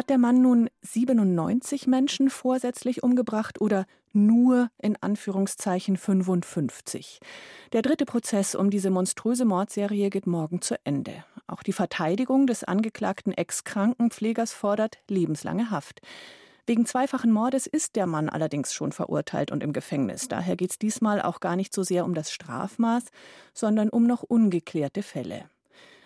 Hat 0.00 0.08
der 0.08 0.16
Mann 0.16 0.40
nun 0.40 0.70
97 0.80 1.86
Menschen 1.86 2.30
vorsätzlich 2.30 3.02
umgebracht 3.02 3.60
oder 3.60 3.84
nur 4.14 4.70
in 4.78 4.96
Anführungszeichen 4.98 5.98
55? 5.98 7.20
Der 7.74 7.82
dritte 7.82 8.06
Prozess 8.06 8.54
um 8.54 8.70
diese 8.70 8.88
monströse 8.88 9.44
Mordserie 9.44 10.08
geht 10.08 10.26
morgen 10.26 10.62
zu 10.62 10.76
Ende. 10.84 11.22
Auch 11.46 11.62
die 11.62 11.74
Verteidigung 11.74 12.46
des 12.46 12.64
angeklagten 12.64 13.34
Ex-Krankenpflegers 13.34 14.54
fordert 14.54 14.96
lebenslange 15.06 15.70
Haft. 15.70 16.00
Wegen 16.64 16.86
zweifachen 16.86 17.30
Mordes 17.30 17.66
ist 17.66 17.94
der 17.94 18.06
Mann 18.06 18.30
allerdings 18.30 18.72
schon 18.72 18.92
verurteilt 18.92 19.50
und 19.50 19.62
im 19.62 19.74
Gefängnis. 19.74 20.28
Daher 20.28 20.56
geht 20.56 20.70
es 20.70 20.78
diesmal 20.78 21.20
auch 21.20 21.40
gar 21.40 21.56
nicht 21.56 21.74
so 21.74 21.82
sehr 21.82 22.06
um 22.06 22.14
das 22.14 22.32
Strafmaß, 22.32 23.04
sondern 23.52 23.90
um 23.90 24.06
noch 24.06 24.22
ungeklärte 24.22 25.02
Fälle. 25.02 25.50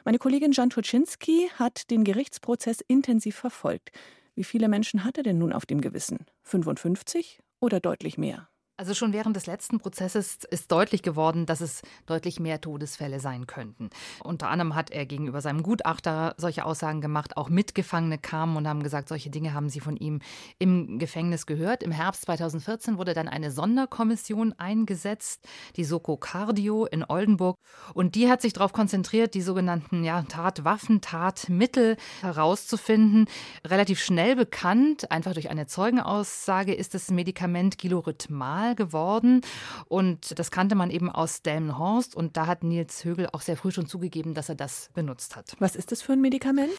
Meine 0.06 0.18
Kollegin 0.18 0.52
Jan 0.52 0.68
Turczynski 0.68 1.48
hat 1.54 1.90
den 1.90 2.04
Gerichtsprozess 2.04 2.82
intensiv 2.86 3.36
verfolgt. 3.36 3.90
Wie 4.34 4.44
viele 4.44 4.68
Menschen 4.68 5.02
hat 5.02 5.16
er 5.16 5.22
denn 5.22 5.38
nun 5.38 5.50
auf 5.50 5.64
dem 5.64 5.80
Gewissen? 5.80 6.26
55 6.42 7.40
oder 7.58 7.80
deutlich 7.80 8.18
mehr? 8.18 8.50
Also 8.76 8.92
schon 8.92 9.12
während 9.12 9.36
des 9.36 9.46
letzten 9.46 9.78
Prozesses 9.78 10.38
ist 10.50 10.72
deutlich 10.72 11.02
geworden, 11.02 11.46
dass 11.46 11.60
es 11.60 11.82
deutlich 12.06 12.40
mehr 12.40 12.60
Todesfälle 12.60 13.20
sein 13.20 13.46
könnten. 13.46 13.88
Unter 14.24 14.48
anderem 14.48 14.74
hat 14.74 14.90
er 14.90 15.06
gegenüber 15.06 15.40
seinem 15.40 15.62
Gutachter 15.62 16.34
solche 16.38 16.64
Aussagen 16.64 17.00
gemacht. 17.00 17.36
Auch 17.36 17.48
Mitgefangene 17.48 18.18
kamen 18.18 18.56
und 18.56 18.66
haben 18.66 18.82
gesagt, 18.82 19.08
solche 19.08 19.30
Dinge 19.30 19.54
haben 19.54 19.68
sie 19.68 19.78
von 19.78 19.96
ihm 19.96 20.18
im 20.58 20.98
Gefängnis 20.98 21.46
gehört. 21.46 21.84
Im 21.84 21.92
Herbst 21.92 22.22
2014 22.22 22.98
wurde 22.98 23.14
dann 23.14 23.28
eine 23.28 23.52
Sonderkommission 23.52 24.54
eingesetzt, 24.58 25.46
die 25.76 25.84
Soko 25.84 26.16
Cardio 26.16 26.84
in 26.84 27.04
Oldenburg. 27.08 27.56
Und 27.94 28.16
die 28.16 28.28
hat 28.28 28.42
sich 28.42 28.54
darauf 28.54 28.72
konzentriert, 28.72 29.34
die 29.34 29.42
sogenannten 29.42 30.02
ja, 30.02 30.22
Tatwaffen, 30.22 31.00
Tatmittel 31.00 31.96
herauszufinden. 32.22 33.26
Relativ 33.64 34.02
schnell 34.02 34.34
bekannt, 34.34 35.12
einfach 35.12 35.32
durch 35.32 35.48
eine 35.48 35.68
Zeugenaussage, 35.68 36.74
ist 36.74 36.94
das 36.94 37.12
Medikament 37.12 37.78
Gilorhythmal 37.78 38.63
normal 38.64 38.74
geworden. 38.74 39.40
Und 39.88 40.38
das 40.38 40.50
kannte 40.50 40.74
man 40.74 40.90
eben 40.90 41.10
aus 41.10 41.42
Delmenhorst. 41.42 42.14
Und 42.14 42.36
da 42.36 42.46
hat 42.46 42.64
Nils 42.64 43.04
Högel 43.04 43.28
auch 43.32 43.42
sehr 43.42 43.56
früh 43.56 43.70
schon 43.70 43.86
zugegeben, 43.86 44.34
dass 44.34 44.48
er 44.48 44.54
das 44.54 44.90
benutzt 44.94 45.36
hat. 45.36 45.54
Was 45.58 45.76
ist 45.76 45.92
das 45.92 46.02
für 46.02 46.12
ein 46.12 46.20
Medikament? 46.20 46.76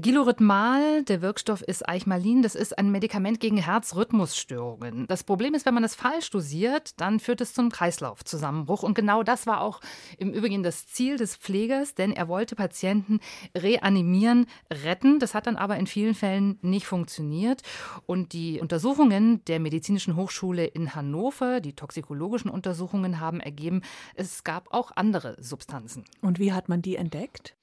Gilorhythmal, 0.00 1.02
der 1.02 1.22
Wirkstoff 1.22 1.60
ist 1.60 1.88
Eichmalin. 1.88 2.42
Das 2.42 2.54
ist 2.54 2.78
ein 2.78 2.92
Medikament 2.92 3.40
gegen 3.40 3.56
Herzrhythmusstörungen. 3.56 5.08
Das 5.08 5.24
Problem 5.24 5.54
ist, 5.54 5.66
wenn 5.66 5.74
man 5.74 5.82
es 5.82 5.96
falsch 5.96 6.30
dosiert, 6.30 7.00
dann 7.00 7.18
führt 7.18 7.40
es 7.40 7.52
zum 7.52 7.68
Kreislaufzusammenbruch. 7.70 8.84
Und 8.84 8.94
genau 8.94 9.24
das 9.24 9.48
war 9.48 9.60
auch 9.60 9.80
im 10.16 10.32
Übrigen 10.32 10.62
das 10.62 10.86
Ziel 10.86 11.16
des 11.16 11.34
Pflegers, 11.34 11.94
denn 11.94 12.12
er 12.12 12.28
wollte 12.28 12.54
Patienten 12.54 13.18
reanimieren, 13.56 14.46
retten. 14.72 15.18
Das 15.18 15.34
hat 15.34 15.48
dann 15.48 15.56
aber 15.56 15.76
in 15.78 15.88
vielen 15.88 16.14
Fällen 16.14 16.60
nicht 16.62 16.86
funktioniert. 16.86 17.62
Und 18.06 18.32
die 18.32 18.60
Untersuchungen 18.60 19.44
der 19.46 19.58
Medizinischen 19.58 20.14
Hochschule 20.14 20.64
in 20.64 20.94
Hannover, 20.94 21.58
die 21.60 21.72
toxikologischen 21.72 22.52
Untersuchungen 22.52 23.18
haben 23.18 23.40
ergeben, 23.40 23.82
es 24.14 24.44
gab 24.44 24.72
auch 24.72 24.92
andere 24.94 25.36
Substanzen. 25.40 26.04
Und 26.20 26.38
wie 26.38 26.52
hat 26.52 26.68
man 26.68 26.82
die 26.82 26.94
entdeckt? 26.94 27.57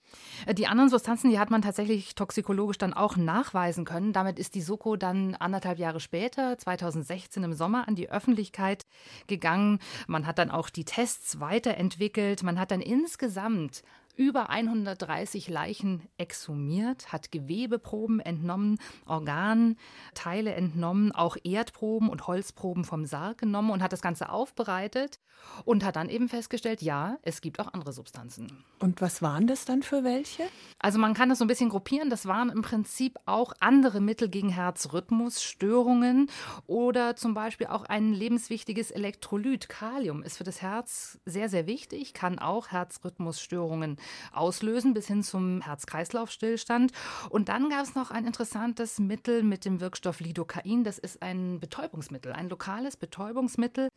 Die 0.53 0.67
anderen 0.67 0.89
Substanzen, 0.89 1.29
die 1.29 1.39
hat 1.39 1.49
man 1.49 1.61
tatsächlich 1.61 2.15
toxikologisch 2.15 2.77
dann 2.77 2.93
auch 2.93 3.15
nachweisen 3.15 3.85
können. 3.85 4.13
Damit 4.13 4.39
ist 4.39 4.55
die 4.55 4.61
Soko 4.61 4.95
dann 4.95 5.35
anderthalb 5.35 5.79
Jahre 5.79 5.99
später, 5.99 6.57
2016 6.57 7.43
im 7.43 7.53
Sommer, 7.53 7.87
an 7.87 7.95
die 7.95 8.09
Öffentlichkeit 8.09 8.85
gegangen. 9.27 9.79
Man 10.07 10.27
hat 10.27 10.37
dann 10.37 10.51
auch 10.51 10.69
die 10.69 10.85
Tests 10.85 11.39
weiterentwickelt. 11.39 12.43
Man 12.43 12.59
hat 12.59 12.71
dann 12.71 12.81
insgesamt 12.81 13.81
über 14.15 14.49
130 14.49 15.47
Leichen 15.49 16.07
exhumiert, 16.17 17.11
hat 17.11 17.31
Gewebeproben 17.31 18.19
entnommen, 18.19 18.77
Organteile 19.05 20.53
entnommen, 20.53 21.11
auch 21.11 21.37
Erdproben 21.43 22.09
und 22.09 22.27
Holzproben 22.27 22.85
vom 22.85 23.05
Sarg 23.05 23.39
genommen 23.39 23.71
und 23.71 23.83
hat 23.83 23.93
das 23.93 24.01
Ganze 24.01 24.29
aufbereitet 24.29 25.19
und 25.63 25.83
hat 25.83 25.95
dann 25.95 26.09
eben 26.09 26.29
festgestellt, 26.29 26.81
ja, 26.81 27.17
es 27.21 27.41
gibt 27.41 27.59
auch 27.59 27.73
andere 27.73 27.93
Substanzen. 27.93 28.63
Und 28.79 29.01
was 29.01 29.21
waren 29.21 29.47
das 29.47 29.65
dann 29.65 29.83
für 29.83 30.03
welche? 30.03 30.43
Also 30.79 30.99
man 30.99 31.13
kann 31.13 31.29
das 31.29 31.39
so 31.39 31.45
ein 31.45 31.47
bisschen 31.47 31.69
gruppieren. 31.69 32.09
Das 32.09 32.25
waren 32.25 32.49
im 32.49 32.61
Prinzip 32.61 33.17
auch 33.25 33.53
andere 33.59 34.01
Mittel 34.01 34.29
gegen 34.29 34.49
Herzrhythmusstörungen 34.49 36.29
oder 36.67 37.15
zum 37.15 37.33
Beispiel 37.33 37.67
auch 37.67 37.83
ein 37.83 38.13
lebenswichtiges 38.13 38.91
Elektrolyt. 38.91 39.69
Kalium 39.69 40.23
ist 40.23 40.37
für 40.37 40.43
das 40.43 40.61
Herz 40.61 41.19
sehr, 41.25 41.49
sehr 41.49 41.67
wichtig, 41.67 42.13
kann 42.13 42.39
auch 42.39 42.69
Herzrhythmusstörungen 42.69 43.97
auslösen 44.31 44.93
bis 44.93 45.07
hin 45.07 45.23
zum 45.23 45.61
Herz-Kreislauf-Stillstand. 45.61 46.91
Und 47.29 47.49
dann 47.49 47.69
gab 47.69 47.83
es 47.83 47.95
noch 47.95 48.11
ein 48.11 48.25
interessantes 48.25 48.99
Mittel 48.99 49.43
mit 49.43 49.65
dem 49.65 49.79
Wirkstoff 49.79 50.19
Lidocain. 50.19 50.83
Das 50.83 50.97
ist 50.97 51.21
ein 51.21 51.59
Betäubungsmittel, 51.59 52.33
ein 52.33 52.49
lokales 52.49 52.97
Betäubungsmittel. 52.97 53.89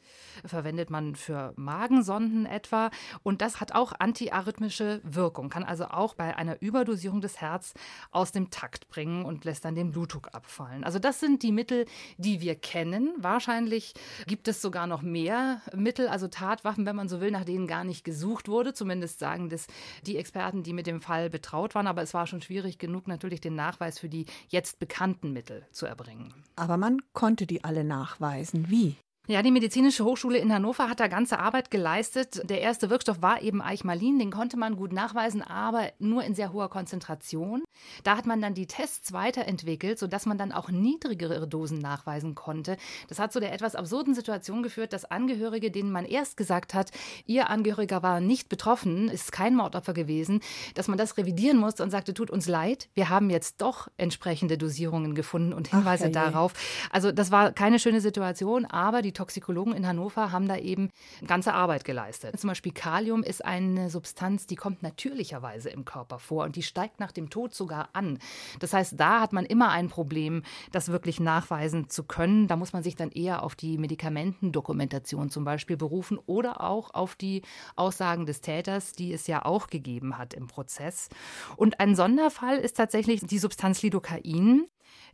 Verwendet 0.45 0.91
man 0.91 1.15
für 1.15 1.53
Magensonden 1.57 2.47
etwa. 2.47 2.91
Und 3.23 3.43
das 3.43 3.61
hat 3.61 3.73
auch 3.75 3.93
antiarrhythmische 3.99 5.01
Wirkung, 5.05 5.49
kann 5.49 5.65
also 5.65 5.87
auch 5.87 6.15
bei 6.15 6.37
einer 6.37 6.61
Überdosierung 6.61 7.21
des 7.21 7.41
Herz 7.41 7.75
aus 8.11 8.33
dem 8.33 8.51
Takt 8.51 8.89
bringen 8.89 9.25
und 9.25 9.45
lässt 9.45 9.65
dann 9.65 9.75
den 9.75 9.91
Blutdruck 9.91 10.35
abfallen. 10.35 10.85
Also 10.85 10.99
das 10.99 11.21
sind 11.21 11.43
die 11.43 11.53
Mittel, 11.53 11.87
die 12.17 12.41
wir 12.41 12.55
kennen. 12.55 13.13
Wahrscheinlich 13.19 13.95
gibt 14.27 14.49
es 14.49 14.63
sogar 14.63 14.87
noch 14.87 15.03
mehr 15.03 15.63
Mittel, 15.75 16.09
also 16.09 16.29
Tatwaffen, 16.29 16.87
wenn 16.87 16.97
man 16.97 17.09
so 17.09 17.21
will, 17.21 17.31
nach 17.31 17.45
denen 17.45 17.67
gar 17.67 17.85
nicht 17.85 18.05
gesucht 18.05 18.49
wurde. 18.49 18.75
Zumindest 18.75 19.19
sagen 19.19 19.49
das 19.49 19.67
die 20.07 20.17
Experten, 20.17 20.63
die 20.63 20.73
mit 20.73 20.87
dem 20.87 21.01
Fall 21.01 21.31
betraut 21.31 21.75
waren. 21.75 21.87
Aber 21.87 22.03
es 22.03 22.15
war 22.15 22.27
schon 22.27 22.43
schwierig 22.43 22.79
genug, 22.79 23.09
natürlich 23.09 23.41
den 23.41 23.55
Nachweis 23.55 23.99
für 23.99 24.09
die 24.09 24.27
jetzt 24.49 24.79
bekannten 24.79 25.33
Mittel 25.33 25.67
zu 25.71 25.87
erbringen. 25.87 26.35
Aber 26.57 26.77
man 26.77 27.01
konnte 27.13 27.47
die 27.47 27.65
alle 27.65 27.85
nachweisen. 27.85 28.71
Wie? 28.71 28.97
Ja, 29.31 29.43
die 29.43 29.51
Medizinische 29.51 30.07
Hochschule 30.07 30.39
in 30.39 30.51
Hannover 30.51 30.89
hat 30.89 31.01
da 31.01 31.07
ganze 31.07 31.39
Arbeit 31.39 31.71
geleistet. 31.71 32.41
Der 32.49 32.63
erste 32.63 32.89
Wirkstoff 32.89 33.21
war 33.21 33.43
eben 33.43 33.61
Eichmalin, 33.61 34.19
den 34.19 34.31
konnte 34.31 34.57
man 34.57 34.75
gut 34.75 34.91
nachweisen, 34.91 35.43
aber 35.43 35.93
nur 35.99 36.25
in 36.25 36.35
sehr 36.35 36.55
hoher 36.55 36.71
Konzentration. 36.71 37.63
Da 38.05 38.17
hat 38.17 38.25
man 38.25 38.41
dann 38.41 38.55
die 38.55 38.67
Tests 38.67 39.13
weiterentwickelt, 39.13 39.99
sodass 39.99 40.25
man 40.25 40.39
dann 40.39 40.51
auch 40.51 40.71
niedrigere 40.71 41.47
Dosen 41.47 41.79
nachweisen 41.79 42.35
konnte. 42.35 42.79
Das 43.09 43.19
hat 43.19 43.31
zu 43.31 43.39
der 43.39 43.53
etwas 43.53 43.75
absurden 43.75 44.15
Situation 44.15 44.63
geführt, 44.63 44.95
dass 44.95 45.05
Angehörige, 45.05 45.71
denen 45.71 45.93
man 45.93 46.07
erst 46.07 46.39
gesagt 46.39 46.73
hat, 46.73 46.91
ihr 47.27 47.51
Angehöriger 47.51 48.03
war 48.03 48.23
nicht 48.23 48.49
betroffen, 48.49 49.11
ist 49.11 49.31
kein 49.31 49.55
Mordopfer 49.55 49.93
gewesen, 49.93 50.41
dass 50.75 50.89
man 50.89 50.97
das 50.97 51.19
revidieren 51.19 51.59
musste 51.59 51.83
und 51.83 51.91
sagte, 51.91 52.15
tut 52.15 52.31
uns 52.31 52.49
leid, 52.49 52.89
wir 52.95 53.11
haben 53.11 53.29
jetzt 53.29 53.61
doch 53.61 53.89
entsprechende 53.99 54.57
Dosierungen 54.57 55.15
gefunden 55.15 55.53
und 55.53 55.69
Hinweise 55.69 56.07
Ach, 56.07 56.13
darauf. 56.13 56.55
Also 56.91 57.13
das 57.13 57.31
war 57.31 57.53
keine 57.53 57.79
schöne 57.79 58.01
Situation, 58.01 58.65
aber 58.65 59.03
die 59.03 59.18
Toxikologen 59.19 59.75
in 59.75 59.87
Hannover 59.87 60.31
haben 60.31 60.47
da 60.47 60.57
eben 60.57 60.91
ganze 61.27 61.53
Arbeit 61.53 61.85
geleistet. 61.85 62.39
Zum 62.39 62.49
Beispiel 62.49 62.73
Kalium 62.73 63.25
ist 63.25 63.45
eine 63.45 63.91
Substanz, 63.91 64.47
die 64.47 64.55
kommt 64.55 64.83
natürlicherweise 64.85 65.71
im 65.71 65.85
Körper 65.85 66.21
vor 66.21 66.45
und 66.45 66.55
die 66.55 66.63
steigt 66.63 67.01
nach 67.01 67.11
dem 67.11 67.29
Tod 67.29 67.53
sogar 67.53 67.89
an. 67.95 68.21
Das 68.61 68.73
heißt, 68.73 68.95
da 68.97 69.21
hat 69.21 69.33
man 69.33 69.45
immer 69.45 69.71
ein 69.71 69.89
Problem, 69.89 70.45
das 70.71 70.89
wirklich 70.89 71.19
nachweisen 71.19 71.91
zu 71.91 72.05
können. 72.05 72.47
Da 72.47 72.55
muss 72.55 72.73
man 72.73 72.85
sich 72.85 72.95
dann 72.95 73.11
eher 73.11 73.43
auf 73.43 73.57
die 73.57 73.77
Medikamentendokumentation 73.77 75.31
zum 75.31 75.45
Beispiel 75.45 75.77
berufen 75.77 76.19
oder 76.27 76.63
auch 76.63 76.95
auf 76.95 77.17
die 77.17 77.43
Aussagen 77.75 78.25
des 78.25 78.41
Täters, 78.41 78.93
die 78.93 79.13
es 79.13 79.27
ja 79.27 79.45
auch 79.45 79.67
gegeben 79.67 80.17
hat 80.17 80.33
im 80.33 80.47
Prozess. 80.47 81.09
Und 81.57 81.81
ein 81.81 81.97
Sonderfall 81.97 82.59
ist 82.59 82.77
tatsächlich 82.77 83.21
die 83.23 83.39
Substanz 83.39 83.83
Lidocain. 83.83 84.67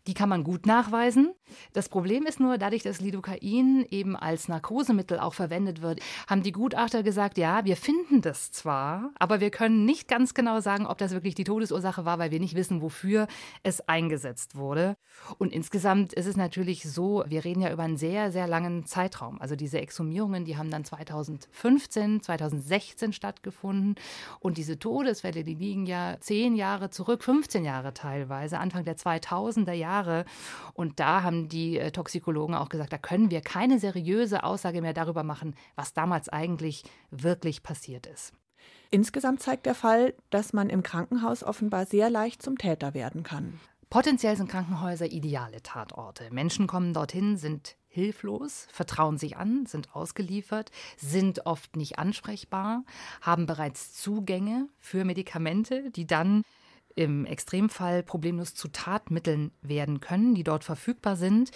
Die 0.06 0.14
kann 0.14 0.28
man 0.28 0.44
gut 0.44 0.66
nachweisen. 0.66 1.32
Das 1.72 1.88
Problem 1.88 2.26
ist 2.26 2.40
nur, 2.40 2.58
dadurch, 2.58 2.82
dass 2.82 3.00
Lidocain 3.00 3.86
eben 3.90 4.16
als 4.16 4.48
Narkosemittel 4.48 5.18
auch 5.18 5.32
verwendet 5.32 5.80
wird, 5.80 6.00
haben 6.28 6.42
die 6.42 6.52
Gutachter 6.52 7.02
gesagt, 7.02 7.38
ja, 7.38 7.64
wir 7.64 7.76
finden 7.76 8.20
das 8.20 8.50
zwar, 8.50 9.12
aber 9.18 9.40
wir 9.40 9.50
können 9.50 9.86
nicht 9.86 10.06
ganz 10.06 10.34
genau 10.34 10.60
sagen, 10.60 10.86
ob 10.86 10.98
das 10.98 11.12
wirklich 11.12 11.34
die 11.34 11.44
Todesursache 11.44 12.04
war, 12.04 12.18
weil 12.18 12.30
wir 12.30 12.40
nicht 12.40 12.54
wissen, 12.54 12.82
wofür 12.82 13.28
es 13.62 13.88
eingesetzt 13.88 14.56
wurde. 14.56 14.96
Und 15.38 15.52
insgesamt 15.52 16.12
ist 16.12 16.26
es 16.26 16.36
natürlich 16.36 16.82
so, 16.82 17.24
wir 17.26 17.44
reden 17.44 17.62
ja 17.62 17.72
über 17.72 17.84
einen 17.84 17.96
sehr, 17.96 18.30
sehr 18.30 18.46
langen 18.46 18.84
Zeitraum. 18.84 19.40
Also 19.40 19.56
diese 19.56 19.80
Exhumierungen, 19.80 20.44
die 20.44 20.58
haben 20.58 20.70
dann 20.70 20.84
2015, 20.84 22.22
2016 22.22 23.12
stattgefunden. 23.12 23.94
Und 24.40 24.58
diese 24.58 24.78
Todesfälle, 24.78 25.44
die 25.44 25.54
liegen 25.54 25.86
ja 25.86 26.16
zehn 26.20 26.56
Jahre 26.56 26.90
zurück, 26.90 27.24
15 27.24 27.64
Jahre 27.64 27.94
teilweise, 27.94 28.58
Anfang 28.58 28.84
der 28.84 28.96
2000er 28.96 29.72
Jahre. 29.72 29.93
Jahre. 29.94 30.24
Und 30.74 31.00
da 31.00 31.22
haben 31.22 31.48
die 31.48 31.78
äh, 31.78 31.90
Toxikologen 31.90 32.54
auch 32.54 32.68
gesagt, 32.68 32.92
da 32.92 32.98
können 32.98 33.30
wir 33.30 33.40
keine 33.40 33.78
seriöse 33.78 34.42
Aussage 34.44 34.82
mehr 34.82 34.94
darüber 34.94 35.22
machen, 35.22 35.54
was 35.76 35.92
damals 35.92 36.28
eigentlich 36.28 36.84
wirklich 37.10 37.62
passiert 37.62 38.06
ist. 38.06 38.32
Insgesamt 38.90 39.42
zeigt 39.42 39.66
der 39.66 39.74
Fall, 39.74 40.14
dass 40.30 40.52
man 40.52 40.70
im 40.70 40.82
Krankenhaus 40.82 41.42
offenbar 41.42 41.86
sehr 41.86 42.10
leicht 42.10 42.42
zum 42.42 42.58
Täter 42.58 42.94
werden 42.94 43.22
kann. 43.22 43.60
Potenziell 43.90 44.36
sind 44.36 44.50
Krankenhäuser 44.50 45.06
ideale 45.06 45.62
Tatorte. 45.62 46.28
Menschen 46.32 46.66
kommen 46.66 46.94
dorthin, 46.94 47.36
sind 47.36 47.76
hilflos, 47.86 48.66
vertrauen 48.72 49.18
sich 49.18 49.36
an, 49.36 49.66
sind 49.66 49.94
ausgeliefert, 49.94 50.72
sind 50.96 51.46
oft 51.46 51.76
nicht 51.76 51.98
ansprechbar, 51.98 52.84
haben 53.20 53.46
bereits 53.46 53.92
Zugänge 53.92 54.68
für 54.80 55.04
Medikamente, 55.04 55.90
die 55.92 56.06
dann 56.06 56.42
im 56.96 57.26
Extremfall 57.26 58.02
problemlos 58.02 58.54
zu 58.54 58.68
Tatmitteln 58.68 59.50
werden 59.62 60.00
können, 60.00 60.34
die 60.34 60.44
dort 60.44 60.64
verfügbar 60.64 61.16
sind. 61.16 61.50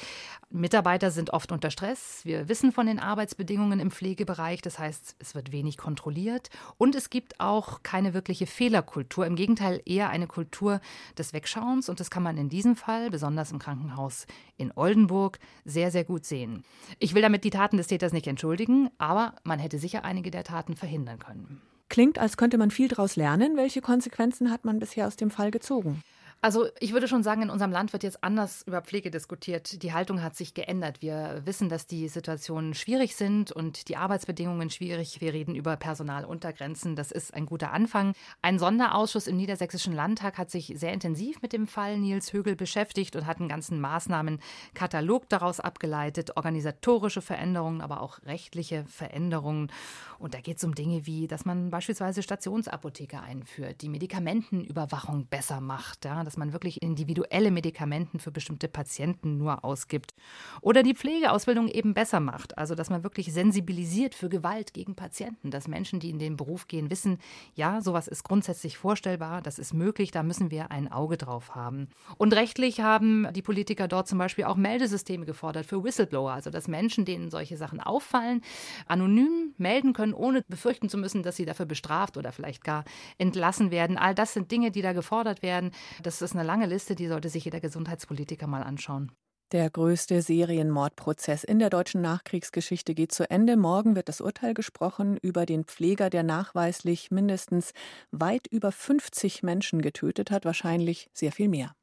Mitarbeiter 0.51 1.11
sind 1.11 1.31
oft 1.31 1.53
unter 1.53 1.71
Stress. 1.71 2.21
Wir 2.25 2.49
wissen 2.49 2.73
von 2.73 2.87
den 2.87 2.99
Arbeitsbedingungen 2.99 3.81
im 3.81 3.91
Pflegebereich. 3.91 4.63
Das 4.63 4.79
heißt, 4.79 5.17
es 5.19 5.35
wird 5.35 5.53
wenig 5.53 5.77
kontrolliert. 5.77 6.51
Und 6.77 6.95
es 6.95 7.11
gibt 7.11 7.39
auch 7.41 7.83
keine 7.83 8.15
wirkliche 8.15 8.47
Fehlerkultur. 8.47 9.27
Im 9.27 9.37
Gegenteil, 9.37 9.81
eher 9.85 10.11
eine 10.11 10.27
Kultur 10.27 10.81
des 11.17 11.33
Wegschauens. 11.33 11.89
Und 11.89 12.01
das 12.01 12.11
kann 12.11 12.23
man 12.23 12.37
in 12.37 12.49
diesem 12.49 12.77
Fall, 12.77 13.11
besonders 13.11 13.53
im 13.53 13.59
Krankenhaus 13.59 14.27
in 14.57 14.73
Oldenburg, 14.75 15.39
sehr, 15.65 15.91
sehr 15.91 16.05
gut 16.05 16.25
sehen. 16.25 16.65
Ich 16.99 17.15
will 17.15 17.23
damit 17.23 17.45
die 17.45 17.51
Taten 17.51 17.77
des 17.77 17.87
Täters 17.87 18.13
nicht 18.13 18.27
entschuldigen, 18.27 18.91
aber 18.99 19.35
man 19.45 19.59
hätte 19.59 19.79
sicher 19.79 20.05
einige 20.05 20.31
der 20.31 20.45
Taten 20.45 20.75
verhindern 20.75 21.19
können. 21.19 21.63
Klingt, 21.89 22.19
als 22.19 22.37
könnte 22.37 22.59
man 22.59 22.71
viel 22.71 22.89
daraus 22.89 23.17
lernen. 23.17 23.57
Welche 23.57 23.81
Konsequenzen 23.81 24.51
hat 24.51 24.65
man 24.65 24.79
bisher 24.79 25.07
aus 25.07 25.17
dem 25.17 25.31
Fall 25.31 25.51
gezogen? 25.51 26.03
Also 26.41 26.69
ich 26.79 26.93
würde 26.93 27.09
schon 27.09 27.25
sagen, 27.25 27.43
in 27.43 27.51
unserem 27.51 27.73
Land 27.73 27.93
wird 27.93 28.05
jetzt 28.05 28.23
anders 28.23 28.63
über 28.63 28.81
Pflege 28.81 29.11
diskutiert. 29.11 29.83
Die 29.83 29.93
Haltung 29.93 30.23
hat 30.23 30.37
sich 30.37 30.55
geändert. 30.55 31.03
Wir 31.03 31.43
wissen, 31.45 31.69
dass 31.69 31.89
die 31.89 32.07
Situationen 32.07 32.75
schwierig 32.75 33.17
sind 33.17 33.51
und 33.51 33.89
die 33.89 33.97
Arbeitsbedingungen 33.97 34.71
schwierig. 34.71 35.21
Wir 35.21 35.33
reden 35.33 35.57
über 35.57 35.77
Personaluntergrenzen. 35.77 36.95
Das 36.95 37.11
ist 37.11 37.35
ein 37.35 37.45
guter 37.45 37.73
Anfang. 37.73 38.13
Ein 38.41 38.61
Sonderausschuss 38.61 39.27
im 39.27 39.37
Niedersächsischen 39.37 39.93
Landtag 39.93 40.39
hat 40.39 40.53
sich 40.53 40.73
sehr 40.77 40.93
intensiv 40.93 41.43
mit 41.43 41.53
dem 41.53 41.67
Fall 41.67 41.99
Nils 41.99 42.33
Högel 42.33 42.55
beschäftigt 42.55 43.17
und 43.17 43.27
hat 43.27 43.41
einen 43.41 43.49
ganzen 43.49 43.81
Maßnahmenkatalog 43.81 45.29
daraus 45.29 45.59
abgeleitet. 45.59 46.37
Organisatorische 46.37 47.21
Veränderungen, 47.21 47.81
aber 47.81 48.01
auch 48.01 48.23
rechtliche 48.23 48.85
Veränderungen. 48.85 49.73
Und 50.21 50.35
da 50.35 50.41
geht 50.41 50.59
es 50.59 50.65
um 50.65 50.77
Dinge 50.77 51.05
wie, 51.05 51.27
dass 51.27 51.45
man 51.45 51.71
beispielsweise 51.71 52.23
Stationsapotheke 52.23 53.21
einführt, 53.21 53.83
die 53.83 53.89
Medikamentenüberwachung 53.89 55.27
besser 55.27 55.61
macht. 55.61 56.05
Ja, 56.05 56.28
dass 56.29 56.37
man 56.37 56.53
wirklich 56.53 56.83
individuelle 56.83 57.51
Medikamenten 57.51 58.19
für 58.19 58.31
bestimmte 58.31 58.69
Patienten 58.69 59.39
nur 59.39 59.65
ausgibt. 59.65 60.13
Oder 60.61 60.83
die 60.83 60.93
Pflegeausbildung 60.93 61.69
eben 61.69 61.95
besser 61.95 62.21
macht, 62.21 62.59
also 62.59 62.75
dass 62.75 62.91
man 62.91 63.03
wirklich 63.03 63.33
sensibilisiert 63.33 64.15
für 64.15 64.29
Gewalt 64.29 64.75
gegen 64.75 64.95
Patienten, 64.95 65.51
dass 65.51 65.69
Menschen, 65.69 66.01
die 66.01 66.11
in 66.11 66.19
den 66.19 66.37
Beruf 66.37 66.69
gehen, 66.69 66.91
wissen, 66.91 67.17
ja, 67.55 67.81
sowas 67.81 68.09
ist 68.09 68.25
grundsätzlich 68.25 68.77
vorstellbar, 68.77 69.41
das 69.41 69.59
ist 69.59 69.73
möglich, 69.73 70.11
da 70.11 70.23
müssen 70.23 70.51
wir 70.51 70.71
ein 70.71 70.93
Auge 70.93 71.17
drauf 71.17 71.55
haben. 71.55 71.89
Und 72.19 72.35
rechtlich 72.35 72.81
haben 72.81 73.27
die 73.33 73.41
Politiker 73.41 73.89
dort 73.89 74.07
zum 74.07 74.19
Beispiel 74.19 74.45
auch 74.45 74.57
Meldesysteme 74.57 75.25
gefordert 75.25 75.65
für 75.65 75.83
Whistleblower, 75.83 76.33
also 76.33 76.51
dass 76.51 76.69
Menschen, 76.69 77.07
denen 77.07 77.31
solche 77.31 77.57
Sachen 77.57 77.81
auffallen, 77.81 78.43
anonym 78.87 79.55
melden 79.57 79.95
können, 79.95 80.13
ohne 80.13 80.43
befürchten 80.47 80.91
zu 80.91 80.99
müssen, 80.99 81.23
dass 81.23 81.37
sie 81.37 81.47
dafür 81.47 81.65
bestraft 81.65 82.19
oder 82.19 82.33
vielleicht 82.33 82.65
gar 82.65 82.85
entlassen 83.17 83.71
werden. 83.71 83.97
All 83.97 84.15
das 84.15 84.35
sind 84.35 84.51
Dinge, 84.51 84.71
die 84.71 84.83
da 84.83 84.93
gefordert 84.93 85.43
werden. 85.43 85.71
Das 86.03 86.18
das 86.19 86.31
ist 86.31 86.37
eine 86.37 86.47
lange 86.47 86.67
Liste, 86.67 86.95
die 86.95 87.09
sollte 87.09 87.29
sich 87.29 87.45
jeder 87.45 87.61
Gesundheitspolitiker 87.61 88.47
mal 88.47 88.63
anschauen. 88.63 89.13
Der 89.53 89.71
größte 89.71 90.21
Serienmordprozess 90.21 91.43
in 91.43 91.59
der 91.59 91.71
deutschen 91.71 92.03
Nachkriegsgeschichte 92.03 92.95
geht 92.95 93.13
zu 93.13 93.31
Ende. 93.31 93.57
Morgen 93.57 93.97
wird 93.97 94.11
das 94.11 94.21
Urteil 94.21 94.53
gesprochen 94.53 95.17
über 95.23 95.47
den 95.47 95.65
Pfleger, 95.65 96.11
der 96.11 96.23
nachweislich 96.23 97.11
mindestens 97.11 97.73
weit 98.11 98.47
über 98.49 98.73
50 98.73 99.43
Menschen 99.43 99.81
getötet 99.81 100.31
hat, 100.31 100.45
wahrscheinlich 100.45 101.09
sehr 101.15 101.33
viel 101.33 101.49
mehr. 101.49 101.79